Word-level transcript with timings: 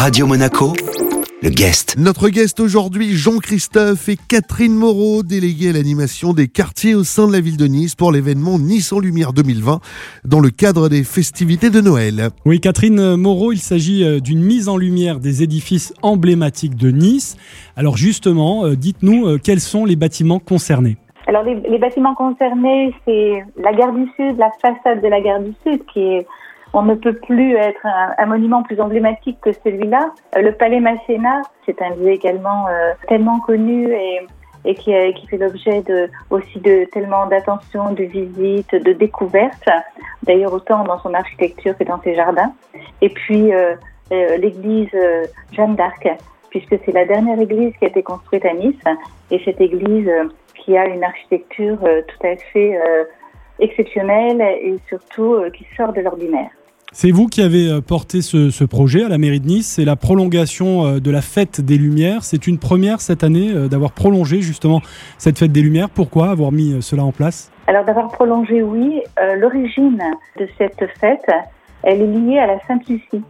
Radio 0.00 0.26
Monaco, 0.26 0.72
le 1.42 1.50
guest. 1.50 1.96
Notre 1.98 2.30
guest 2.30 2.58
aujourd'hui, 2.58 3.10
Jean-Christophe 3.10 4.08
et 4.08 4.16
Catherine 4.16 4.72
Moreau, 4.72 5.22
délégués 5.22 5.68
à 5.68 5.72
l'animation 5.74 6.32
des 6.32 6.48
quartiers 6.48 6.94
au 6.94 7.04
sein 7.04 7.28
de 7.28 7.34
la 7.34 7.40
ville 7.40 7.58
de 7.58 7.66
Nice 7.66 7.96
pour 7.96 8.10
l'événement 8.10 8.58
Nice 8.58 8.94
en 8.94 8.98
Lumière 8.98 9.34
2020 9.34 9.80
dans 10.24 10.40
le 10.40 10.48
cadre 10.48 10.88
des 10.88 11.04
festivités 11.04 11.68
de 11.68 11.82
Noël. 11.82 12.30
Oui, 12.46 12.60
Catherine 12.60 13.16
Moreau, 13.16 13.52
il 13.52 13.58
s'agit 13.58 14.02
euh, 14.02 14.20
d'une 14.20 14.40
mise 14.40 14.70
en 14.70 14.78
lumière 14.78 15.20
des 15.20 15.42
édifices 15.42 15.92
emblématiques 16.00 16.76
de 16.76 16.90
Nice. 16.90 17.36
Alors 17.76 17.98
justement, 17.98 18.64
euh, 18.64 18.76
dites-nous 18.76 19.26
euh, 19.26 19.38
quels 19.38 19.60
sont 19.60 19.84
les 19.84 19.96
bâtiments 19.96 20.38
concernés. 20.38 20.96
Alors 21.26 21.42
les, 21.42 21.56
les 21.68 21.78
bâtiments 21.78 22.14
concernés, 22.14 22.94
c'est 23.04 23.44
la 23.62 23.74
gare 23.74 23.92
du 23.92 24.06
Sud, 24.16 24.38
la 24.38 24.50
façade 24.62 25.02
de 25.02 25.08
la 25.08 25.20
gare 25.20 25.40
du 25.40 25.52
Sud 25.62 25.84
qui 25.92 26.00
est 26.00 26.26
on 26.72 26.82
ne 26.82 26.94
peut 26.94 27.14
plus 27.14 27.56
être 27.56 27.84
un, 27.84 28.14
un 28.18 28.26
monument 28.26 28.62
plus 28.62 28.80
emblématique 28.80 29.38
que 29.40 29.52
celui-là. 29.52 30.12
Euh, 30.36 30.42
le 30.42 30.52
palais 30.52 30.80
Masséna, 30.80 31.42
c'est 31.66 31.80
un 31.82 31.90
lieu 31.96 32.10
également 32.10 32.68
euh, 32.68 32.92
tellement 33.08 33.40
connu 33.40 33.92
et, 33.92 34.20
et 34.64 34.74
qui, 34.74 34.92
qui 35.14 35.26
fait 35.26 35.38
l'objet 35.38 35.82
de, 35.82 36.08
aussi 36.30 36.60
de 36.60 36.84
tellement 36.92 37.26
d'attention, 37.26 37.92
de 37.92 38.04
visites, 38.04 38.74
de 38.74 38.92
découvertes. 38.92 39.68
D'ailleurs, 40.22 40.52
autant 40.52 40.84
dans 40.84 40.98
son 40.98 41.14
architecture 41.14 41.76
que 41.76 41.84
dans 41.84 42.00
ses 42.02 42.14
jardins. 42.14 42.52
Et 43.00 43.08
puis, 43.08 43.52
euh, 43.52 43.74
euh, 44.12 44.36
l'église 44.36 44.90
euh, 44.94 45.24
Jeanne 45.52 45.76
d'Arc, 45.76 46.06
puisque 46.50 46.76
c'est 46.84 46.92
la 46.92 47.04
dernière 47.04 47.40
église 47.40 47.72
qui 47.78 47.84
a 47.84 47.88
été 47.88 48.02
construite 48.02 48.44
à 48.44 48.52
Nice. 48.52 48.76
Et 49.30 49.40
cette 49.44 49.60
église 49.60 50.10
qui 50.54 50.76
a 50.76 50.86
une 50.86 51.04
architecture 51.04 51.78
tout 51.78 52.26
à 52.26 52.36
fait 52.52 52.78
exceptionnelle 53.60 54.40
et 54.40 54.76
surtout 54.88 55.38
qui 55.54 55.64
sort 55.76 55.92
de 55.92 56.00
l'ordinaire. 56.00 56.50
C'est 56.92 57.12
vous 57.12 57.28
qui 57.28 57.40
avez 57.40 57.70
euh, 57.70 57.80
porté 57.80 58.20
ce, 58.20 58.64
projet 58.64 59.04
à 59.04 59.08
la 59.08 59.16
mairie 59.16 59.38
de 59.38 59.46
Nice. 59.46 59.74
C'est 59.76 59.84
la 59.84 59.94
prolongation 59.94 60.86
euh, 60.86 60.98
de 60.98 61.12
la 61.12 61.22
fête 61.22 61.60
des 61.60 61.78
Lumières. 61.78 62.24
C'est 62.24 62.48
une 62.48 62.58
première 62.58 63.00
cette 63.00 63.22
année 63.22 63.52
euh, 63.54 63.68
d'avoir 63.68 63.92
prolongé 63.92 64.40
justement 64.40 64.80
cette 65.16 65.38
fête 65.38 65.52
des 65.52 65.62
Lumières. 65.62 65.88
Pourquoi 65.88 66.30
avoir 66.30 66.50
mis 66.50 66.82
cela 66.82 67.04
en 67.04 67.12
place? 67.12 67.52
Alors 67.68 67.84
d'avoir 67.84 68.08
prolongé, 68.08 68.62
oui, 68.62 69.00
l'origine 69.38 70.02
de 70.36 70.48
cette 70.58 70.84
fête, 70.98 71.24
elle 71.84 72.02
est 72.02 72.06
liée 72.06 72.38
à 72.40 72.48
la 72.48 72.58
Sainte-Lucie. 72.66 73.22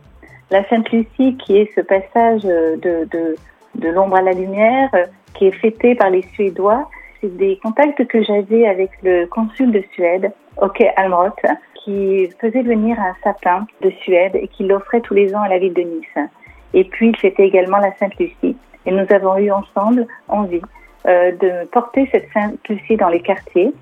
La 0.51 0.67
Sainte-Lucie 0.67 1.37
qui 1.37 1.59
est 1.59 1.71
ce 1.75 1.83
passage 1.83 2.43
de, 2.43 3.07
de, 3.11 3.37
de 3.75 3.89
l'ombre 3.91 4.17
à 4.17 4.23
la 4.23 4.33
lumière 4.33 4.89
qui 5.35 5.45
est 5.45 5.53
fêté 5.53 5.95
par 5.95 6.09
les 6.09 6.23
Suédois. 6.33 6.89
C'est 7.21 7.37
des 7.37 7.59
contacts 7.63 8.07
que 8.07 8.23
j'avais 8.23 8.67
avec 8.67 8.91
le 9.03 9.27
consul 9.27 9.73
de 9.73 9.85
Suède, 9.93 10.33
Åke 10.57 10.85
Almroth, 10.97 11.45
qui 11.75 12.31
faisait 12.41 12.63
venir 12.63 12.99
un 12.99 13.15
sapin 13.23 13.67
de 13.83 13.91
Suède 14.03 14.37
et 14.37 14.49
qui 14.49 14.65
l'offrait 14.65 15.01
tous 15.03 15.15
les 15.15 15.35
ans 15.35 15.43
à 15.43 15.49
la 15.49 15.59
ville 15.59 15.75
de 15.75 15.83
Nice. 15.83 16.31
Et 16.73 16.85
puis 16.85 17.15
c'était 17.21 17.47
également 17.47 17.79
la 17.79 17.95
Sainte-Lucie. 17.97 18.57
Et 18.87 18.91
nous 18.91 19.07
avons 19.11 19.37
eu 19.37 19.51
ensemble 19.51 20.07
envie 20.29 20.63
euh, 21.07 21.33
de 21.33 21.67
porter 21.69 22.09
cette 22.11 22.29
Sainte-Lucie 22.33 22.97
dans 22.97 23.09
les 23.09 23.21
quartiers 23.21 23.73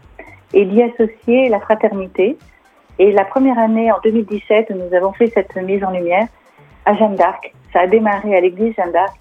et 0.52 0.64
d'y 0.64 0.82
associer 0.82 1.48
la 1.48 1.60
fraternité. 1.60 2.36
Et 2.98 3.12
la 3.12 3.24
première 3.24 3.58
année, 3.58 3.92
en 3.92 4.00
2017, 4.02 4.70
nous 4.70 4.96
avons 4.96 5.12
fait 5.12 5.28
cette 5.28 5.54
mise 5.56 5.84
en 5.84 5.92
lumière 5.92 6.26
à 6.86 6.94
Jeanne 6.94 7.14
d'Arc. 7.14 7.52
Ça 7.72 7.80
a 7.80 7.86
démarré 7.86 8.36
à 8.36 8.40
l'église 8.40 8.74
Jeanne 8.74 8.90
d'Arc. 8.90 9.14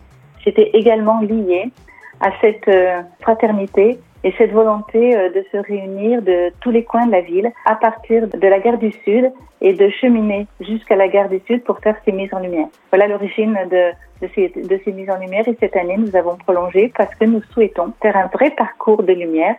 C'était 0.43 0.71
également 0.73 1.19
lié 1.21 1.71
à 2.19 2.31
cette 2.41 2.67
euh, 2.67 3.01
fraternité 3.19 3.99
et 4.27 4.33
cette 4.37 4.51
volonté 4.51 5.15
euh, 5.15 5.29
de 5.29 5.45
se 5.53 5.57
réunir 5.57 6.21
de 6.21 6.51
tous 6.59 6.69
les 6.69 6.83
coins 6.83 7.05
de 7.05 7.13
la 7.13 7.21
ville 7.21 7.49
à 7.65 7.75
partir 7.75 8.27
de 8.27 8.47
la 8.47 8.59
gare 8.59 8.77
du 8.77 8.91
Sud 8.91 9.31
et 9.61 9.71
de 9.71 9.89
cheminer 9.89 10.47
jusqu'à 10.59 10.97
la 10.97 11.07
gare 11.07 11.29
du 11.29 11.39
Sud 11.47 11.63
pour 11.63 11.79
faire 11.79 11.95
ces 12.03 12.11
mises 12.11 12.33
en 12.33 12.39
lumière. 12.39 12.67
Voilà 12.91 13.07
l'origine 13.07 13.57
de, 13.71 13.91
de, 14.21 14.29
ces, 14.35 14.49
de 14.49 14.81
ces 14.83 14.91
mises 14.91 15.09
en 15.09 15.17
lumière 15.17 15.47
et 15.47 15.55
cette 15.61 15.77
année 15.77 15.95
nous 15.97 16.13
avons 16.13 16.35
prolongé 16.35 16.91
parce 16.97 17.15
que 17.15 17.23
nous 17.23 17.41
souhaitons 17.53 17.93
faire 18.01 18.17
un 18.17 18.27
vrai 18.27 18.51
parcours 18.51 19.01
de 19.01 19.13
lumière 19.13 19.55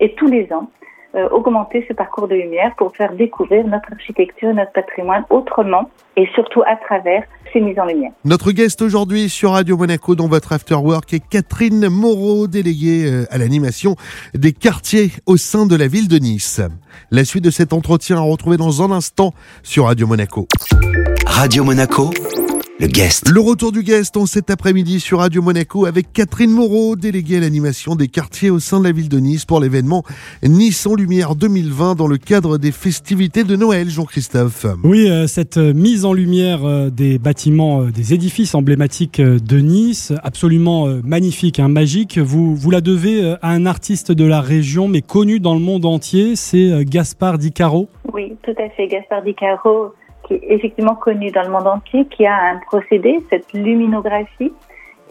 et 0.00 0.12
tous 0.14 0.26
les 0.26 0.52
ans 0.52 0.68
euh, 1.14 1.28
augmenter 1.30 1.84
ce 1.88 1.94
parcours 1.94 2.28
de 2.28 2.34
lumière 2.34 2.74
pour 2.76 2.94
faire 2.94 3.14
découvrir 3.14 3.66
notre 3.66 3.92
architecture, 3.92 4.52
notre 4.52 4.72
patrimoine 4.72 5.24
autrement 5.30 5.90
et 6.16 6.26
surtout 6.34 6.62
à 6.66 6.76
travers 6.76 7.24
ces 7.52 7.60
mises 7.60 7.78
en 7.78 7.86
lumière. 7.86 8.10
Notre 8.24 8.52
guest 8.52 8.82
aujourd'hui 8.82 9.30
sur 9.30 9.52
Radio 9.52 9.78
Monaco 9.78 10.14
dans 10.14 10.28
votre 10.28 10.52
Afterwork 10.52 11.14
est 11.14 11.26
Catherine 11.26 11.88
Moreau, 11.88 12.46
déléguée 12.46 13.06
euh, 13.06 13.24
à 13.30 13.38
l'animation 13.38 13.96
des 14.34 14.52
quartiers 14.52 15.10
au 15.24 15.38
sein 15.38 15.64
de 15.64 15.76
la 15.76 15.86
ville 15.86 16.08
de 16.08 16.18
Nice. 16.18 16.60
La 17.10 17.24
suite 17.24 17.44
de 17.44 17.50
cet 17.50 17.72
entretien 17.72 18.18
à 18.18 18.20
retrouver 18.20 18.58
dans 18.58 18.82
un 18.82 18.90
instant 18.90 19.32
sur 19.62 19.86
Radio 19.86 20.06
Monaco. 20.06 20.46
Radio 21.26 21.64
Monaco, 21.64 22.10
le 22.80 22.86
guest. 22.86 23.28
Le 23.28 23.40
retour 23.40 23.72
du 23.72 23.82
guest 23.82 24.16
en 24.16 24.26
cet 24.26 24.50
après-midi 24.50 25.00
sur 25.00 25.18
Radio 25.18 25.42
Monaco 25.42 25.84
avec 25.84 26.12
Catherine 26.12 26.50
Moreau, 26.50 26.94
déléguée 26.94 27.38
à 27.38 27.40
l'animation 27.40 27.96
des 27.96 28.06
quartiers 28.06 28.50
au 28.50 28.60
sein 28.60 28.78
de 28.78 28.84
la 28.84 28.92
ville 28.92 29.08
de 29.08 29.18
Nice 29.18 29.44
pour 29.44 29.58
l'événement 29.58 30.04
Nice 30.44 30.86
en 30.86 30.94
Lumière 30.94 31.34
2020 31.34 31.96
dans 31.96 32.06
le 32.06 32.18
cadre 32.18 32.56
des 32.56 32.70
festivités 32.70 33.42
de 33.42 33.56
Noël, 33.56 33.88
Jean-Christophe. 33.88 34.66
Oui, 34.84 35.10
euh, 35.10 35.26
cette 35.26 35.56
euh, 35.56 35.74
mise 35.74 36.04
en 36.04 36.12
lumière 36.12 36.64
euh, 36.64 36.88
des 36.88 37.18
bâtiments, 37.18 37.82
euh, 37.82 37.90
des 37.90 38.14
édifices 38.14 38.54
emblématiques 38.54 39.20
de 39.20 39.58
Nice, 39.58 40.12
absolument 40.22 40.86
magnifique, 41.02 41.58
hein, 41.58 41.68
magique. 41.68 42.18
Vous, 42.18 42.54
vous 42.54 42.70
la 42.70 42.80
devez 42.80 43.34
à 43.42 43.50
un 43.50 43.66
artiste 43.66 44.12
de 44.12 44.24
la 44.24 44.40
région, 44.40 44.86
mais 44.86 45.02
connu 45.02 45.40
dans 45.40 45.54
le 45.54 45.60
monde 45.60 45.84
entier. 45.84 46.36
C'est 46.36 46.84
Gaspard 46.84 47.38
Di 47.38 47.50
Caro. 47.50 47.88
Oui, 48.12 48.34
tout 48.42 48.54
à 48.58 48.68
fait. 48.70 48.86
Gaspard 48.86 49.22
Di 49.22 49.34
Caro, 49.34 49.92
qui 50.28 50.34
est 50.34 50.42
effectivement 50.48 50.94
connu 50.94 51.30
dans 51.30 51.42
le 51.42 51.48
monde 51.48 51.66
entier, 51.66 52.04
qui 52.04 52.26
a 52.26 52.34
un 52.34 52.58
procédé, 52.58 53.18
cette 53.30 53.52
luminographie, 53.54 54.52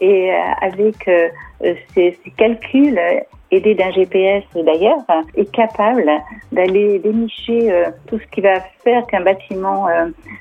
et 0.00 0.32
euh, 0.32 0.36
avec 0.60 1.08
euh, 1.08 1.28
ses 1.94 2.16
calculs, 2.36 2.98
euh, 2.98 3.20
aidés 3.50 3.74
d'un 3.74 3.90
GPS 3.90 4.44
d'ailleurs, 4.54 4.98
euh, 5.10 5.22
est 5.34 5.50
capable 5.50 6.08
d'aller 6.52 7.00
dénicher 7.00 7.72
tout 8.06 8.18
ce 8.18 8.26
qui 8.30 8.40
va 8.40 8.60
faire 8.84 9.06
qu'un 9.06 9.22
bâtiment 9.22 9.86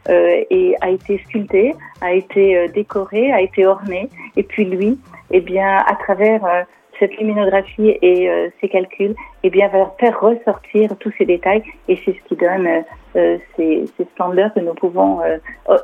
a 0.05 0.89
été 0.89 1.17
sculpté, 1.25 1.73
a 2.01 2.13
été 2.13 2.67
décoré, 2.69 3.31
a 3.31 3.41
été 3.41 3.65
orné, 3.65 4.09
et 4.35 4.43
puis 4.43 4.65
lui, 4.65 4.99
eh 5.31 5.41
bien, 5.41 5.77
à 5.87 5.95
travers 5.95 6.65
cette 6.99 7.17
luminographie 7.17 7.95
et 8.01 8.29
euh, 8.29 8.49
ces 8.61 8.69
calculs, 8.69 9.15
eh 9.43 9.49
bien, 9.49 9.67
va 9.69 9.93
faire 9.99 10.19
ressortir 10.19 10.91
tous 10.99 11.11
ces 11.17 11.25
détails 11.25 11.63
et 11.87 11.99
c'est 12.03 12.13
ce 12.13 12.27
qui 12.27 12.35
donne 12.35 12.67
euh, 12.67 12.81
euh, 13.15 13.37
ces, 13.55 13.85
ces 13.97 14.03
splendeurs 14.05 14.53
que 14.53 14.59
nous 14.59 14.73
pouvons 14.73 15.19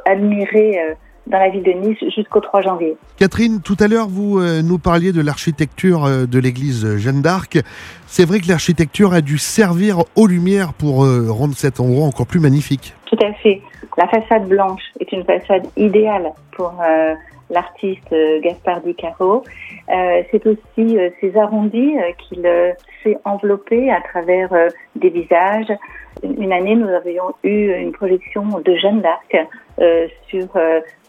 admirer 0.06 0.96
dans 1.28 1.40
la 1.40 1.50
ville 1.50 1.64
de 1.64 1.72
Nice 1.72 1.98
jusqu'au 2.16 2.40
3 2.42 2.62
janvier. 2.62 2.96
Catherine, 3.18 3.62
tout 3.62 3.78
à 3.80 3.88
l'heure, 3.88 4.08
vous 4.08 4.40
nous 4.62 4.78
parliez 4.78 5.12
de 5.12 5.22
l'architecture 5.22 6.06
de 6.28 6.40
l'église 6.40 6.98
Jeanne 6.98 7.22
d'Arc. 7.22 7.60
C'est 8.06 8.26
vrai 8.26 8.40
que 8.40 8.48
l'architecture 8.48 9.14
a 9.14 9.22
dû 9.22 9.38
servir 9.38 10.04
aux 10.16 10.28
lumières 10.28 10.74
pour 10.74 11.06
rendre 11.30 11.56
cet 11.56 11.80
endroit 11.80 12.06
encore 12.06 12.28
plus 12.28 12.40
magnifique. 12.40 12.94
Tout 13.06 13.18
à 13.26 13.34
fait. 13.34 13.62
La 13.98 14.08
façade 14.08 14.48
blanche 14.48 14.92
est 15.00 15.12
une 15.12 15.24
façade 15.24 15.68
idéale 15.78 16.32
pour 16.54 16.74
euh, 16.82 17.14
l'artiste 17.52 18.12
euh, 18.12 18.40
Gaspard 18.42 18.82
Di 18.82 18.96
Caro. 18.96 19.44
Euh, 19.90 20.24
c'est 20.32 20.46
aussi 20.48 20.98
ces 21.22 21.38
arrondis 21.38 21.96
qu'il 22.18 22.50
s'est 23.04 23.18
enveloppé 23.26 23.92
à 23.92 24.02
travers 24.02 24.50
des 24.96 25.10
visages. 25.10 25.72
Une 26.24 26.54
année, 26.54 26.76
nous 26.76 26.88
avions 26.88 27.34
eu 27.44 27.72
une 27.72 27.92
projection 27.92 28.44
de 28.64 28.76
Jeanne 28.78 29.02
d'Arc 29.02 29.48
sur 30.28 30.48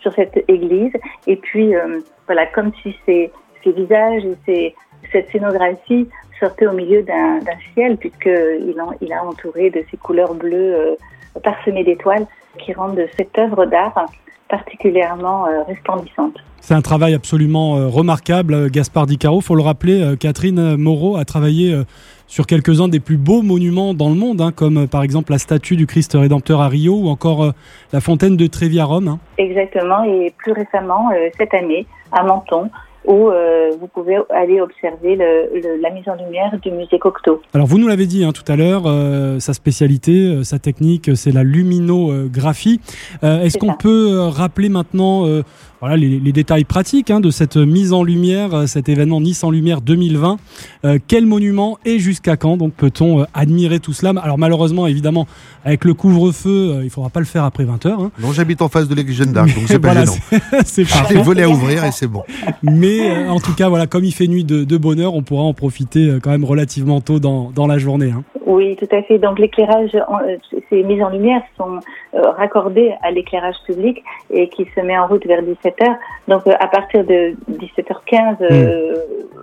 sur 0.00 0.12
cette 0.12 0.44
église. 0.48 0.92
Et 1.26 1.36
puis 1.36 1.72
voilà, 2.26 2.46
comme 2.46 2.72
si 2.82 2.96
ces 3.06 3.30
ces 3.62 3.72
visages 3.72 4.24
et 4.48 4.74
cette 5.12 5.30
scénographie 5.30 6.08
sortaient 6.40 6.66
au 6.66 6.72
milieu 6.72 7.02
d'un 7.02 7.40
ciel, 7.72 7.96
puisque 7.96 8.26
il, 8.26 9.12
a 9.12 9.24
entouré 9.24 9.70
de 9.70 9.84
ces 9.90 9.96
couleurs 9.96 10.34
bleues 10.34 10.96
parsemées 11.42 11.84
d'étoiles 11.84 12.26
qui 12.58 12.72
rendent 12.72 13.00
cette 13.16 13.36
œuvre 13.38 13.66
d'art 13.66 14.06
particulièrement 14.48 15.46
euh, 15.46 15.62
resplendissante. 15.62 16.36
C'est 16.60 16.74
un 16.74 16.82
travail 16.82 17.14
absolument 17.14 17.76
euh, 17.76 17.88
remarquable, 17.88 18.54
euh, 18.54 18.68
Gaspard 18.70 19.06
Di 19.06 19.18
Caro. 19.18 19.40
Faut 19.40 19.54
le 19.54 19.62
rappeler, 19.62 20.14
Catherine 20.18 20.76
Moreau 20.76 21.16
a 21.16 21.24
travaillé 21.24 21.74
sur 22.26 22.46
quelques-uns 22.46 22.88
des 22.88 23.00
plus 23.00 23.16
beaux 23.16 23.42
monuments 23.42 23.94
dans 23.94 24.08
le 24.08 24.14
monde, 24.14 24.40
hein, 24.40 24.52
comme 24.52 24.88
par 24.88 25.02
exemple 25.02 25.32
la 25.32 25.38
statue 25.38 25.76
du 25.76 25.86
Christ 25.86 26.14
Rédempteur 26.14 26.60
à 26.60 26.68
Rio 26.68 26.94
ou 26.94 27.08
encore 27.08 27.44
euh, 27.44 27.50
la 27.92 28.00
fontaine 28.00 28.36
de 28.36 28.46
Trévi 28.46 28.80
à 28.80 28.84
Rome. 28.84 29.08
hein. 29.08 29.18
Exactement, 29.38 30.02
et 30.04 30.32
plus 30.38 30.52
récemment, 30.52 31.10
euh, 31.12 31.28
cette 31.38 31.54
année, 31.54 31.86
à 32.12 32.22
Menton, 32.22 32.70
où 33.06 33.28
euh, 33.28 33.70
vous 33.78 33.86
pouvez 33.86 34.16
aller 34.30 34.60
observer 34.60 35.16
le, 35.16 35.80
la 35.80 35.90
mise 35.90 36.08
en 36.08 36.14
lumière 36.14 36.58
du 36.62 36.70
musée 36.70 36.98
Cocteau. 36.98 37.42
Alors 37.52 37.66
vous 37.66 37.78
nous 37.78 37.88
l'avez 37.88 38.06
dit 38.06 38.24
hein, 38.24 38.32
tout 38.32 38.50
à 38.50 38.56
l'heure, 38.56 38.84
euh, 38.86 39.38
sa 39.40 39.52
spécialité, 39.52 40.12
euh, 40.12 40.42
sa 40.42 40.58
technique, 40.58 41.14
c'est 41.14 41.32
la 41.32 41.44
luminographie. 41.44 42.80
Est-ce 43.22 43.58
qu'on 43.58 43.74
peut 43.74 44.18
rappeler 44.28 44.68
maintenant 44.68 45.24
voilà, 45.84 45.96
les, 45.96 46.20
les, 46.20 46.32
détails 46.32 46.64
pratiques 46.64 47.10
hein, 47.10 47.20
de 47.20 47.30
cette 47.30 47.56
mise 47.56 47.92
en 47.92 48.02
lumière, 48.02 48.68
cet 48.68 48.88
événement 48.88 49.20
Nice 49.20 49.44
en 49.44 49.50
Lumière 49.50 49.80
2020 49.80 50.38
Quel 51.06 51.26
monument 51.26 51.78
et 51.84 51.98
jusqu'à 51.98 52.36
quand 52.36 52.56
donc 52.56 52.74
peut-on 52.74 53.26
admirer 53.34 53.80
tout 53.80 53.92
cela? 53.92 54.12
Alors 54.22 54.38
malheureusement, 54.38 54.86
évidemment, 54.86 55.26
avec 55.64 55.84
le 55.84 55.94
couvre-feu, 55.94 56.80
il 56.82 56.90
faudra 56.90 57.10
pas 57.10 57.20
le 57.20 57.26
faire 57.26 57.44
après 57.44 57.64
20h. 57.64 57.88
Hein. 57.88 58.10
Non, 58.20 58.32
j'habite 58.32 58.62
en 58.62 58.68
face 58.68 58.88
de 58.88 58.94
l'église 58.94 59.20
d'Arc, 59.20 59.54
donc 59.54 59.64
c'est 59.66 59.78
pas 59.78 59.94
gênant. 59.94 60.12
C'est 60.64 60.84
volets 61.22 61.42
à 61.42 61.48
ouvrir 61.48 61.84
et 61.84 61.92
c'est 61.92 62.06
bon. 62.06 62.22
Mais 62.62 63.10
euh, 63.10 63.30
en 63.30 63.40
tout 63.40 63.54
cas, 63.54 63.68
voilà, 63.68 63.86
comme 63.86 64.04
il 64.04 64.12
fait 64.12 64.26
nuit 64.26 64.44
de, 64.44 64.64
de 64.64 64.76
bonheur, 64.76 65.14
on 65.14 65.22
pourra 65.22 65.42
en 65.42 65.54
profiter 65.54 66.08
euh, 66.08 66.20
quand 66.20 66.30
même 66.30 66.44
relativement 66.44 67.00
tôt 67.00 67.20
dans, 67.20 67.50
dans 67.50 67.66
la 67.66 67.78
journée. 67.78 68.10
Hein. 68.10 68.24
Oui, 68.46 68.76
tout 68.76 68.88
à 68.94 69.02
fait. 69.02 69.18
Donc 69.18 69.38
l'éclairage, 69.38 69.94
euh, 69.94 70.36
ces 70.68 70.82
mises 70.82 71.02
en 71.02 71.08
lumière 71.08 71.42
sont 71.56 71.80
raccordées 72.12 72.94
à 73.02 73.10
l'éclairage 73.10 73.56
public 73.66 74.02
et 74.30 74.48
qui 74.48 74.66
se 74.74 74.80
met 74.80 74.98
en 74.98 75.06
route 75.06 75.26
vers 75.26 75.42
17h. 75.42 75.96
Donc 76.28 76.46
à 76.46 76.66
partir 76.68 77.04
de 77.04 77.34
17h15, 77.50 78.36
hmm. 78.40 78.96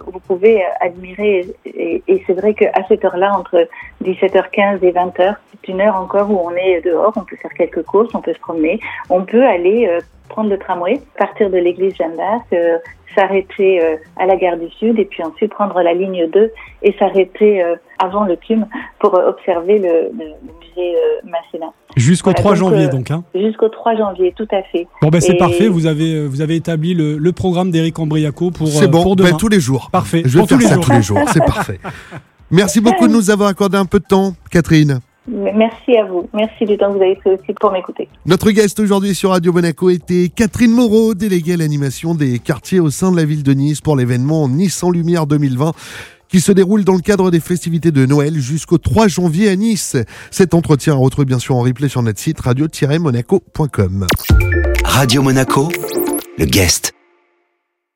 vous 0.08 0.20
pouvez 0.20 0.64
admirer. 0.80 1.48
Et, 1.66 2.04
et 2.08 2.24
c'est 2.28 2.34
vrai 2.34 2.54
qu'à 2.54 2.72
cette 2.88 3.04
heure-là, 3.04 3.34
entre 3.38 3.68
17h15 4.04 4.84
et 4.84 4.92
20h, 4.92 5.36
c'est 5.52 5.72
une 5.72 5.82
heure 5.82 5.96
encore 5.96 6.30
où 6.30 6.40
on 6.40 6.52
est 6.52 6.82
dehors, 6.82 7.14
on 7.16 7.24
peut 7.24 7.38
faire 7.38 7.54
quelques 7.54 7.84
courses, 7.84 8.14
on 8.14 8.22
peut 8.22 8.34
se 8.34 8.40
promener, 8.40 8.80
on 9.10 9.24
peut 9.24 9.46
aller 9.46 9.88
prendre 10.32 10.50
le 10.50 10.58
tramway, 10.58 11.02
partir 11.18 11.50
de 11.50 11.58
l'église 11.58 11.94
Jeanne 11.96 12.16
d'Arc, 12.16 12.46
euh, 12.54 12.78
s'arrêter 13.14 13.84
euh, 13.84 13.98
à 14.18 14.26
la 14.26 14.38
gare 14.38 14.58
du 14.58 14.70
Sud 14.80 14.98
et 14.98 15.06
puis 15.06 15.22
ensuite 15.22 15.52
prendre 15.52 15.80
la 15.82 15.94
ligne 15.94 16.30
2 16.32 16.52
et 16.84 16.96
s'arrêter 16.98 17.62
euh, 17.62 17.76
avant 18.00 18.24
le 18.24 18.38
CUM 18.38 18.66
pour 19.00 19.14
observer 19.14 19.80
le, 19.80 20.12
musée 20.14 20.96
Masséna. 21.26 21.74
Jusqu'au 21.98 22.32
3 22.32 22.56
janvier 22.56 22.88
donc 22.88 23.12
hein 23.12 23.24
Jusqu'au 23.36 23.68
3 23.68 23.98
janvier, 23.98 24.34
tout 24.38 24.48
à 24.52 24.64
fait. 24.64 24.88
Bon 25.02 25.10
ben 25.10 25.20
c'est 25.20 25.36
parfait, 25.36 25.68
vous 25.68 25.86
avez 25.86 26.26
vous 26.26 26.42
avez 26.42 26.56
établi 26.56 26.94
le, 26.94 27.32
programme 27.34 27.70
d'Éric 27.70 28.00
Ambriaco 28.00 28.52
pour 28.52 28.68
C'est 28.70 28.88
bon, 28.88 29.04
pour 29.04 29.16
ben, 29.18 29.36
tous 29.38 29.50
les 29.50 29.60
jours. 29.60 29.90
Parfait. 29.92 30.24
Je 30.26 30.40
vais 30.40 30.46
faire 30.46 30.62
ça 30.62 30.78
tous 30.78 30.92
les 30.92 31.02
jours, 31.02 31.20
c'est 31.34 31.46
parfait. 31.46 31.80
Merci 32.52 32.82
beaucoup 32.82 33.08
de 33.08 33.14
nous 33.14 33.30
avoir 33.30 33.50
accordé 33.50 33.78
un 33.78 33.86
peu 33.86 34.00
de 34.00 34.06
temps, 34.06 34.34
Catherine. 34.50 35.00
Merci 35.28 35.96
à 35.98 36.06
vous. 36.06 36.28
Merci 36.34 36.66
du 36.66 36.78
temps 36.78 36.92
que 36.92 36.98
vous 36.98 37.04
avez 37.04 37.16
pris 37.16 37.32
aussi 37.32 37.54
pour 37.60 37.72
m'écouter. 37.72 38.08
Notre 38.26 38.52
guest 38.52 38.80
aujourd'hui 38.80 39.14
sur 39.14 39.30
Radio 39.30 39.54
Monaco 39.54 39.90
était 39.90 40.30
Catherine 40.36 40.72
Moreau, 40.72 41.14
déléguée 41.14 41.54
à 41.54 41.58
l'animation 41.58 42.16
des 42.16 42.40
quartiers 42.40 42.80
au 42.80 42.90
sein 42.90 43.12
de 43.12 43.18
la 43.18 43.26
ville 43.26 43.44
de 43.44 43.54
Nice 43.54 43.82
pour 43.82 43.96
l'événement 43.96 44.50
Nice 44.50 44.84
en 44.84 44.90
Lumière 44.90 45.28
2020 45.28 45.74
qui 46.32 46.40
se 46.40 46.54
déroule 46.54 46.86
dans 46.86 46.94
le 46.96 47.02
cadre 47.02 47.30
des 47.30 47.42
festivités 47.42 47.92
de 47.92 48.06
Noël 48.06 48.40
jusqu'au 48.40 48.78
3 48.78 49.10
janvier 49.10 49.50
à 49.50 49.56
Nice. 49.58 49.98
Cet 50.32 50.54
entretien 50.54 50.94
retrouve 50.94 51.26
bien 51.26 51.40
sûr 51.40 51.56
en 51.58 51.62
replay 51.62 51.90
sur 51.90 52.02
notre 52.02 52.20
site 52.20 52.40
radio-monaco.com. 52.40 54.08
Radio 54.86 55.22
Monaco, 55.22 55.68
le 56.38 56.46
guest. 56.46 56.94